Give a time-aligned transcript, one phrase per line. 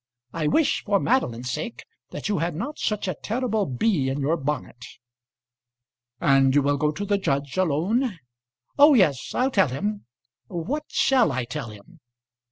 [0.33, 4.35] I wish, for Madeline's sake, that you had not such a terrible bee in your
[4.35, 4.83] bonnet."
[6.19, 8.17] "And you will go to the judge alone?"
[8.79, 9.35] "Oh, yes.
[9.35, 10.05] I'll tell him.
[10.47, 11.99] What shall I tell him?"